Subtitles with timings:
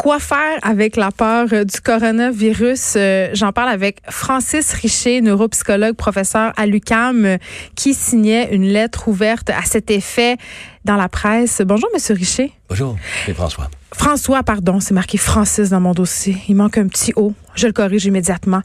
[0.00, 2.94] Quoi faire avec la peur euh, du coronavirus?
[2.96, 7.36] Euh, j'en parle avec Francis Richer, neuropsychologue, professeur à l'UCAM, euh,
[7.74, 10.38] qui signait une lettre ouverte à cet effet
[10.86, 11.60] dans la presse.
[11.62, 12.50] Bonjour, Monsieur Richer.
[12.70, 13.68] Bonjour, c'est François.
[13.92, 16.34] François, pardon, c'est marqué Francis dans mon dossier.
[16.48, 17.34] Il manque un petit O.
[17.54, 18.62] Je le corrige immédiatement.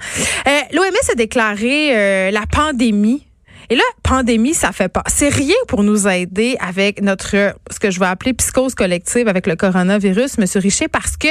[0.72, 3.26] L'OMS a déclaré la pandémie
[3.70, 5.04] et là, pandémie, ça fait pas.
[5.08, 9.48] C'est rien pour nous aider avec notre, ce que je vais appeler psychose collective avec
[9.48, 11.28] le coronavirus, Monsieur Richer, parce que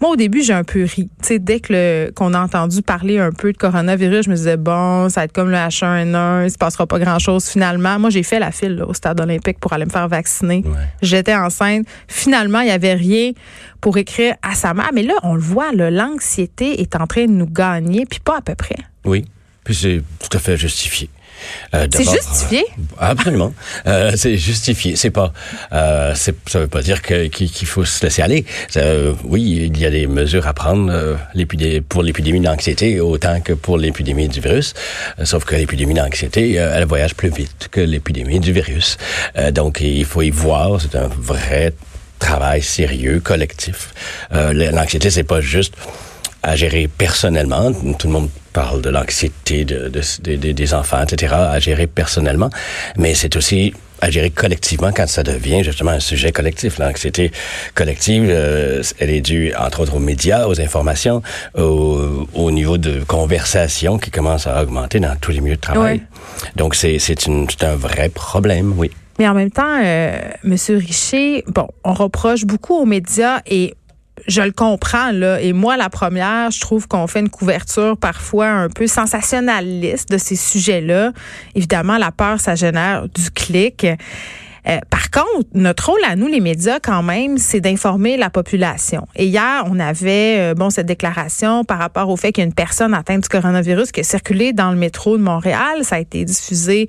[0.00, 1.08] moi, au début, j'ai un peu ri.
[1.20, 4.56] Tu sais, dès que qu'on a entendu parler un peu de coronavirus, je me disais,
[4.56, 7.98] bon, ça va être comme le H1N1, il se passera pas grand chose finalement.
[7.98, 10.64] Moi, j'ai fait la file au stade olympique pour aller me faire vacciner.
[11.02, 11.86] J'étais enceinte.
[12.08, 13.32] Finalement, il y avait rien
[13.80, 14.90] pour écrire à sa mère.
[14.94, 18.40] Mais là, on le voit, l'anxiété est en train de nous gagner, puis pas à
[18.40, 18.76] peu près.
[19.04, 19.24] Oui,
[19.68, 21.10] puis c'est tout à fait justifié.
[21.74, 22.64] Euh, c'est justifié.
[22.78, 23.52] Euh, absolument,
[23.86, 24.96] euh, c'est justifié.
[24.96, 25.34] C'est pas,
[25.74, 28.46] euh, ça veut pas dire qu'il faut se laisser aller.
[29.24, 31.18] oui, il y a des mesures à prendre
[31.90, 34.72] pour l'épidémie d'anxiété autant que pour l'épidémie du virus.
[35.24, 38.96] sauf que l'épidémie d'anxiété, elle voyage plus vite que l'épidémie du virus.
[39.52, 40.80] donc il faut y voir.
[40.80, 41.74] C'est un vrai
[42.18, 43.90] travail sérieux, collectif.
[44.32, 45.74] L'anxiété, c'est pas juste
[46.48, 47.72] à gérer personnellement.
[47.98, 52.50] Tout le monde parle de l'anxiété de, des enfants, etc., à gérer personnellement,
[52.96, 56.78] mais c'est aussi à gérer collectivement quand ça devient justement un sujet collectif.
[56.78, 57.32] L'anxiété
[57.74, 61.20] collective, euh, elle est due entre autres aux médias, aux informations,
[61.56, 66.02] au, au, niveau de conversation qui commence à augmenter dans tous les milieux de travail.
[66.56, 68.90] Donc c'est c'est un vrai problème, oui.
[69.18, 73.74] Mais en même temps, euh, Monsieur Richer, bon, on reproche beaucoup aux médias et
[74.28, 75.40] je le comprends, là.
[75.40, 80.18] Et moi, la première, je trouve qu'on fait une couverture parfois un peu sensationnaliste de
[80.18, 81.12] ces sujets-là.
[81.54, 83.86] Évidemment, la peur, ça génère du clic.
[84.68, 89.06] Euh, par contre, notre rôle à nous, les médias, quand même, c'est d'informer la population.
[89.16, 92.46] Et hier, on avait euh, bon cette déclaration par rapport au fait qu'il y a
[92.46, 95.84] une personne atteinte du coronavirus qui a circulé dans le métro de Montréal.
[95.84, 96.88] Ça a été diffusé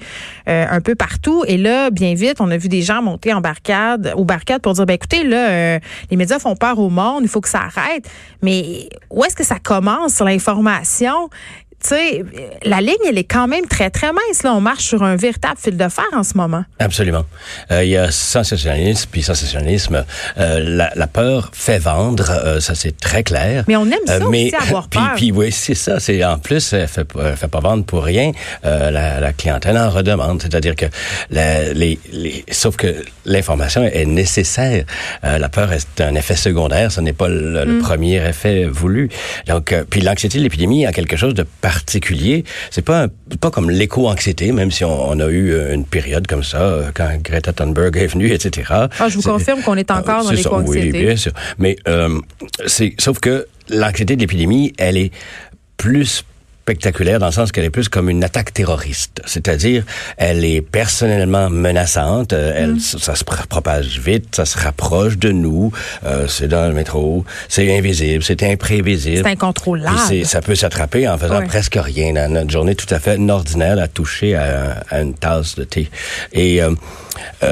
[0.49, 1.43] euh, un peu partout.
[1.47, 4.73] Et là, bien vite, on a vu des gens monter en barricade, aux barricades pour
[4.73, 5.79] dire, ben écoutez, là,
[6.11, 8.09] les médias font peur au monde, il faut que ça arrête.
[8.41, 11.29] Mais où est-ce que ça commence l'information?
[11.81, 12.25] Tu sais,
[12.63, 14.43] la ligne, elle est quand même très, très mince.
[14.43, 16.65] Là, on marche sur un véritable fil de fer en ce moment.
[16.77, 17.23] Absolument.
[17.71, 20.03] Euh, il y a sensationnalisme, puis sensationnalisme.
[20.37, 23.63] Euh, la, la, peur fait vendre, euh, ça c'est très clair.
[23.69, 25.13] Mais on aime ça mais, aussi, avoir peur.
[25.15, 26.01] Puis, oui, c'est ça.
[26.01, 28.31] C'est En plus, elle fait, fait pas vendre pour rien.
[28.63, 30.41] La, la, clientèle en redemande.
[30.41, 30.85] C'est-à-dire que
[31.31, 32.93] les, les, sauf que
[33.25, 34.83] l'information est nécessaire.
[35.23, 36.91] la peur est un effet secondaire.
[36.91, 37.81] Ce n'est pas le, le, mm.
[37.81, 39.09] premier effet voulu.
[39.47, 42.43] Donc, puis l'anxiété de l'épidémie a quelque chose de particulier.
[42.71, 43.07] C'est pas
[43.39, 47.09] pas comme l'éco-anxiété, même si on, a eu euh, une période comme ça euh, quand
[47.21, 48.87] Greta Thunberg est venue, etc.
[48.99, 50.97] Ah, je vous confirme qu'on est encore dans l'éco-anxiété.
[50.97, 51.31] Oui, bien sûr.
[51.59, 52.19] Mais euh,
[52.65, 55.11] c'est sauf que l'anxiété de l'épidémie, elle est
[55.77, 56.25] plus
[56.69, 59.23] spectaculaire dans le sens qu'elle est plus comme une attaque terroriste.
[59.25, 59.83] C'est-à-dire,
[60.17, 62.79] elle est personnellement menaçante, euh, elle, mm.
[62.79, 65.71] ça, se propage vite, ça se rapproche de nous,
[66.05, 69.23] euh, c'est dans le métro, c'est invisible, c'est imprévisible.
[69.23, 70.23] C'est incontrôlable.
[70.25, 73.87] ça peut s'attraper en faisant presque rien dans notre journée tout à fait ordinaire à
[73.87, 75.89] toucher à, une tasse de thé.
[76.33, 76.75] Et euh,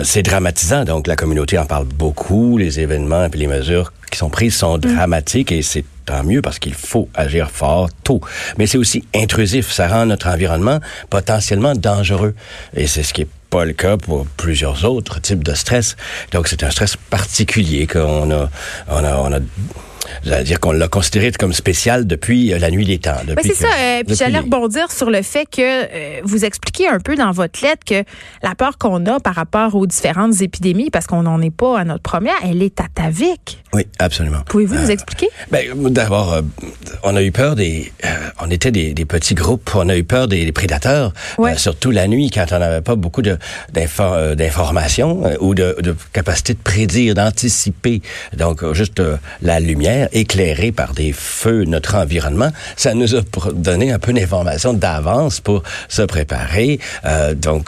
[0.04, 4.30] c'est dramatisant, donc la communauté en parle beaucoup, les événements et les mesures qui sont
[4.30, 4.82] prises sont mm.
[4.82, 8.22] dramatiques et c'est tant mieux parce qu'il faut agir fort tôt.
[8.58, 9.72] Mais c'est aussi intrusif.
[9.72, 10.80] Ça rend notre environnement
[11.12, 12.34] potentiellement dangereux.
[12.76, 15.96] Et c'est ce qui est pas le cas pour plusieurs autres types de stress.
[16.32, 18.50] Donc c'est un stress particulier qu'on a,
[18.90, 19.40] on a, on a
[20.44, 23.18] dire qu'on l'a considéré comme spécial depuis euh, la nuit des temps.
[23.42, 23.68] c'est ça.
[23.68, 27.62] Euh, puis j'allais rebondir sur le fait que euh, vous expliquez un peu dans votre
[27.62, 28.04] lettre que
[28.44, 31.84] la peur qu'on a par rapport aux différentes épidémies, parce qu'on n'en est pas à
[31.84, 33.64] notre première, elle est atavique.
[33.74, 34.40] Oui, absolument.
[34.48, 35.28] Pouvez-vous nous expliquer?
[35.52, 36.42] Ben, D'abord,
[37.04, 37.92] on a eu peur des...
[38.40, 41.14] on était des, petits groupes, on a eu peur des, prédateurs,
[41.58, 47.14] surtout la nuit, quand on n'avait pas beaucoup d'informations ou de, de, capacité de prédire,
[47.14, 48.02] d'anticiper.
[48.36, 49.02] Donc, juste
[49.42, 53.22] la lumière éclairé par des feux notre environnement, ça nous a
[53.54, 56.80] donné un peu d'informations d'avance pour se préparer.
[57.06, 57.68] Euh, donc,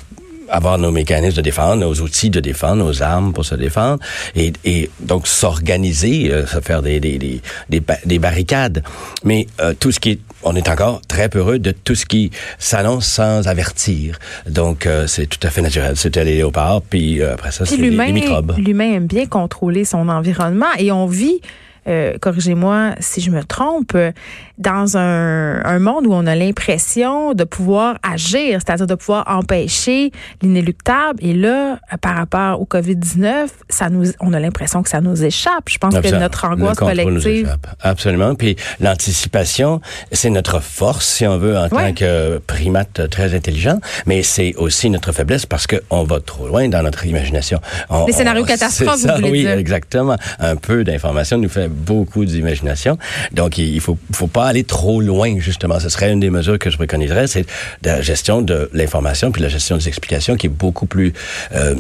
[0.52, 4.00] avoir nos mécanismes de défense, nos outils de défense, nos armes pour se défendre,
[4.36, 7.40] et, et donc s'organiser, euh, se faire des, des, des,
[7.70, 8.84] des, ba- des barricades.
[9.24, 12.32] Mais euh, tout ce qui est on est encore très peureux de tout ce qui
[12.58, 14.18] s'annonce sans avertir.
[14.50, 15.98] Donc, euh, c'est tout à fait naturel.
[15.98, 18.56] C'était les léopards, puis après ça, c'est les microbes.
[18.58, 21.42] l'humain aime bien contrôler son environnement et on vit,
[21.88, 24.12] euh, corrigez-moi si je me trompe, euh,
[24.58, 30.12] dans un, un monde où on a l'impression de pouvoir agir, c'est-à-dire de pouvoir empêcher
[30.42, 31.20] l'inéluctable.
[31.24, 35.70] Et là, par rapport au COVID-19, ça nous, on a l'impression que ça nous échappe.
[35.70, 37.46] Je pense que notre angoisse nous collective.
[37.46, 37.68] échappe.
[37.82, 38.36] Absolument.
[38.36, 39.80] Puis l'anticipation,
[40.12, 41.90] c'est notre force, si on veut, en Ouais.
[41.90, 46.68] tant que primate très intelligent, mais c'est aussi notre faiblesse parce qu'on va trop loin
[46.68, 47.60] dans notre imagination.
[47.90, 49.52] On- Les scénarios catastrophes, vous voulez oui, dire.
[49.52, 50.16] exactement.
[50.40, 52.98] Un peu d'information nous fait beaucoup d'imagination.
[53.32, 55.80] Donc, il faut, faut pas aller trop loin, justement.
[55.80, 57.46] Ce serait une des mesures que je préconiserais, c'est
[57.84, 61.14] la gestion de l'information puis la gestion des explications qui est beaucoup plus...
[61.54, 61.76] euh,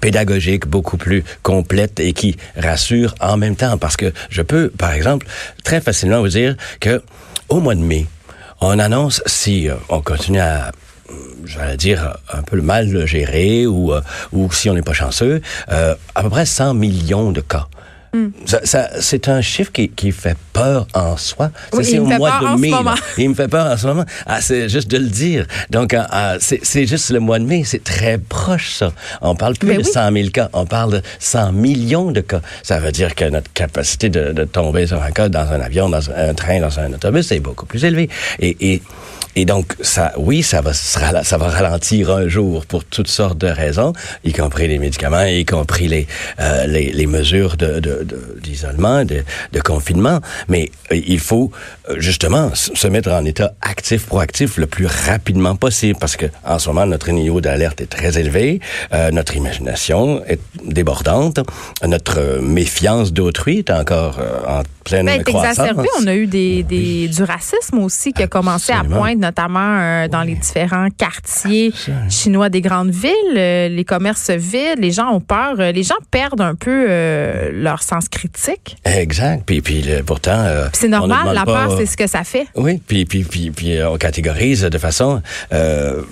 [0.00, 3.78] pédagogique, beaucoup plus complète et qui rassure en même temps.
[3.78, 5.24] Parce que je peux, par exemple,
[5.62, 7.00] très facilement vous dire que
[7.48, 8.06] au mois de mai,
[8.60, 10.72] on annonce si euh, on continue à
[11.44, 14.00] j'allais dire un peu mal gérer ou euh,
[14.32, 17.68] ou si on n'est pas chanceux, à peu près 100 millions de cas.
[18.46, 21.50] Ça, ça- c'est un chiffre qui, qui fait peur en soi.
[21.72, 22.70] Oui, c'est au mois de mai.
[23.18, 24.04] Il me fait peur en ce moment.
[24.26, 25.46] Ah, c'est juste de le dire.
[25.70, 27.62] Donc, ah, ah, c'est juste le mois de mai.
[27.64, 28.92] C'est très proche, ça.
[29.20, 29.90] On parle plus Mais de oui.
[29.92, 30.48] 100 000 cas.
[30.52, 32.40] On parle de 100 millions de cas.
[32.62, 35.88] Ça veut dire que notre capacité de, de tomber sur un cas dans un avion,
[35.88, 38.08] dans un train, dans un autobus est beaucoup plus élevée.
[38.38, 38.82] Et, et,
[39.36, 41.00] et donc, ça, oui, ça va, ça
[41.36, 46.06] ralentir un jour pour toutes sortes de raisons, y compris les médicaments, y compris les,
[46.38, 47.80] euh, les, les mesures de-
[48.42, 49.22] d'isolement, de,
[49.52, 50.20] de confinement.
[50.48, 51.50] Mais euh, il faut
[51.88, 56.58] euh, justement se mettre en état actif, proactif le plus rapidement possible, parce que en
[56.58, 58.60] ce moment, notre niveau d'alerte est très élevé,
[58.92, 61.38] euh, notre imagination est débordante,
[61.86, 65.58] notre méfiance d'autrui est encore euh, en pleine Ben, croissance.
[65.58, 65.88] exacerbé.
[66.02, 70.08] On a eu des, des, du racisme aussi qui a commencé à poindre, notamment euh,
[70.08, 71.72] dans les différents quartiers
[72.10, 73.12] chinois des grandes villes.
[73.34, 75.56] Les commerces se vident, les gens ont peur.
[75.56, 76.86] Les gens perdent un peu
[77.52, 78.76] leur sens critique.
[78.84, 79.44] Exact.
[79.46, 82.46] Puis, puis pourtant, euh, C'est normal, la pas- peur, c'est ce que ça fait.
[82.56, 86.02] Oui, puis, puis, puis, puis euh, on catégorise de façon euh,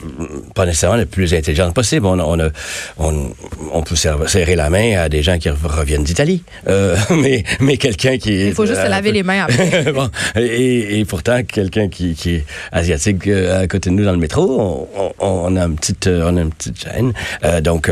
[0.54, 2.06] pas nécessairement la plus intelligente possible.
[2.06, 2.50] On, on,
[2.98, 3.32] on,
[3.72, 8.18] on peut serrer la main à des gens qui reviennent d'Italie, euh, mais, mais quelqu'un
[8.18, 8.48] qui.
[8.48, 9.92] Il faut juste se laver les mains après.
[9.94, 14.18] bon, et, et pourtant, quelqu'un qui, qui est asiatique à côté de nous dans le
[14.18, 14.88] métro,
[15.18, 17.12] on, a une petite, on a une petite gêne.
[17.62, 17.90] Donc,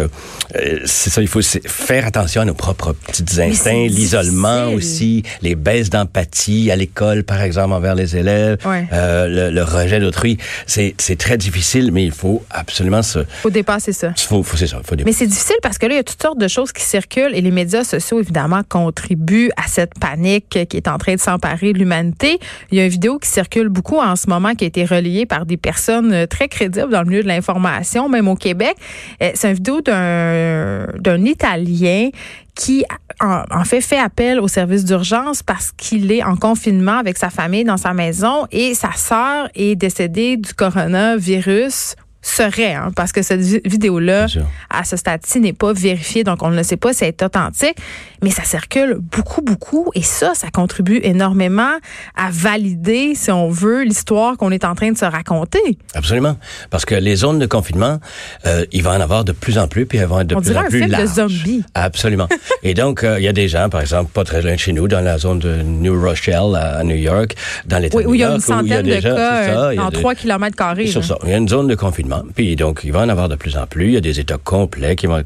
[0.85, 5.91] c'est ça, il faut faire attention à nos propres petits instincts, l'isolement aussi, les baisses
[5.91, 8.87] d'empathie à l'école, par exemple, envers les élèves, Ouais.
[8.93, 10.39] euh, le, le rejet d'autrui.
[10.67, 13.21] C'est c'est très difficile, mais il faut absolument se...
[13.43, 14.13] Faut dépasser ça.
[14.17, 16.21] Faut, faut, c'est ça, faut Mais c'est difficile parce que là, il y a toutes
[16.23, 20.77] sortes de choses qui circulent et les médias sociaux, évidemment, contribuent à cette panique qui
[20.77, 22.39] est en train de s'emparer de l'humanité.
[22.71, 25.27] Il y a une vidéo qui circule beaucoup en ce moment qui a été relayée
[25.27, 28.75] par des personnes euh, très crédibles dans le milieu de l'information, même au Québec.
[29.23, 32.11] Euh, C'est une vidéo d'un d'un Italien
[32.61, 32.85] qui
[33.21, 37.65] en, fait fait appel au service d'urgence parce qu'il est en confinement avec sa famille
[37.65, 43.41] dans sa maison et sa sœur est décédée du coronavirus serait, hein, parce que cette
[43.41, 44.27] vi- vidéo-là,
[44.69, 47.77] à ce stade-ci, n'est pas vérifiée, donc on ne sait pas si elle est authentique,
[48.23, 51.73] mais ça circule beaucoup, beaucoup, et ça, ça contribue énormément
[52.17, 55.79] à valider, si on veut, l'histoire qu'on est en train de se raconter.
[55.95, 56.37] Absolument.
[56.71, 57.99] Parce que les zones de confinement,
[58.47, 60.41] euh, il va en avoir de plus en plus, puis elles vont être de On
[60.43, 61.09] plus en un plus film de larges.
[61.15, 61.65] zombies.
[61.75, 62.29] Absolument.
[62.62, 64.73] Et donc, euh, il y a des gens, par exemple, pas très loin de chez
[64.73, 67.35] nous, dans la zone de New Rochelle, à, New York,
[67.67, 68.77] dans l'État Oui, de où New il y a une York, où il y a
[68.77, 70.87] centaine de cas en des- 3 km carrés.
[70.87, 71.17] sur ça.
[71.25, 72.10] Il y a une zone de confinement.
[72.35, 73.87] Puis donc, il va en avoir de plus en plus.
[73.87, 75.23] Il y a des États complets qui vont,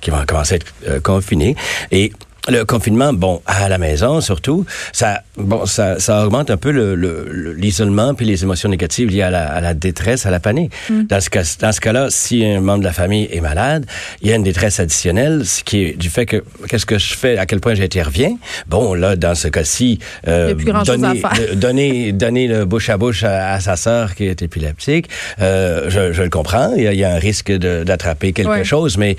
[0.00, 1.56] qui vont commencer à être euh, confinés.
[1.90, 2.12] Et
[2.48, 6.94] le confinement, bon, à la maison surtout, ça, bon, ça, ça augmente un peu le-
[6.94, 10.40] le- le- l'isolement puis les émotions négatives liées à la, à la détresse, à la
[10.40, 10.72] panique.
[10.90, 13.86] Dans ce cas, dans ce cas-là, si un membre de la famille est malade,
[14.22, 17.14] il y a une détresse additionnelle, ce qui est du fait que qu'est-ce que je
[17.14, 18.36] fais, à quel point j'interviens?
[18.68, 23.52] Bon, là, dans ce cas-ci, euh, donner, euh, donner, donner le bouche à bouche à,
[23.54, 25.08] à sa sœur qui est épileptique,
[25.40, 26.72] euh, je, je le comprends.
[26.76, 28.64] Il y a, il y a un risque d'attraper quelque Ouais.
[28.64, 29.16] chose, mais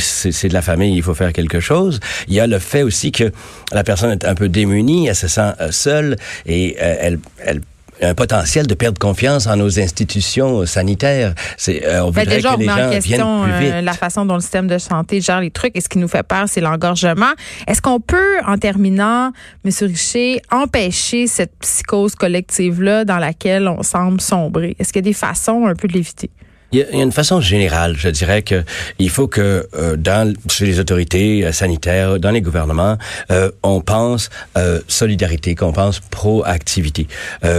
[0.00, 2.00] c'est de la famille, il faut faire quelque chose.
[2.28, 3.30] Il y a le fait aussi que
[3.72, 7.60] la personne est un peu démunie, elle se sent euh, seule et euh, elle,
[8.02, 11.34] un potentiel de perdre confiance en nos institutions sanitaires.
[11.56, 13.76] C'est, euh, on Ben, voudrait déjà, que les met en gens question viennent plus euh,
[13.76, 13.84] vite.
[13.84, 15.76] la façon dont le système de santé gère les trucs.
[15.76, 17.32] Et ce qui nous fait peur, c'est l'engorgement.
[17.66, 19.32] Est-ce qu'on peut, en terminant,
[19.64, 19.70] M.
[19.82, 24.76] Richer, empêcher cette psychose collective-là dans laquelle on semble sombrer?
[24.78, 26.30] Est-ce qu'il y a des façons un peu de l'éviter?
[26.74, 28.64] Il y, a, une façon générale, je dirais que
[28.98, 32.98] il faut que euh, dans chez les autorités euh, sanitaires, dans les gouvernements,
[33.30, 34.28] euh, on pense
[34.58, 37.06] euh, solidarité, qu'on pense proactivité.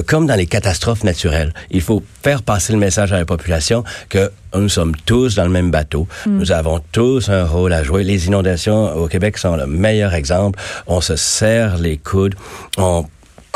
[0.06, 4.32] comme dans les catastrophes naturelles, il faut faire passer le message à la population que
[4.54, 6.08] nous sommes tous dans le même bateau.
[6.26, 6.38] Mm.
[6.38, 8.04] Nous avons tous un rôle à jouer.
[8.04, 10.60] Les inondations au Québec sont le meilleur exemple.
[10.88, 12.36] On se serre les coudes.
[12.78, 13.06] On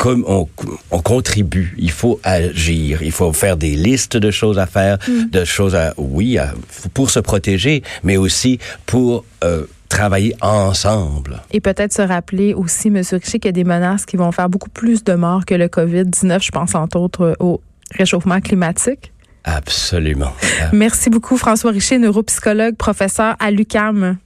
[0.00, 0.48] comme on,
[0.90, 5.28] on, contribue, il faut agir, il faut faire des listes de choses à faire, mm.
[5.30, 6.54] de choses à, oui, à,
[6.94, 11.42] pour se protéger, mais aussi pour euh, travailler ensemble.
[11.50, 12.96] Et peut-être se rappeler aussi, M.
[12.96, 15.66] Richer, qu'il y a des menaces qui vont faire beaucoup plus de morts que le
[15.66, 16.42] COVID-19.
[16.42, 17.60] Je pense entre autres au
[17.94, 19.12] réchauffement climatique.
[19.44, 20.32] Absolument.
[20.72, 24.16] Merci beaucoup, François Richer, neuropsychologue, professeur à l'UCAM.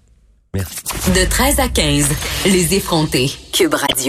[0.55, 0.77] Merci.
[1.17, 2.09] De 13 à 15,
[2.47, 3.33] les effrontés.
[3.53, 3.97] Cube Radio.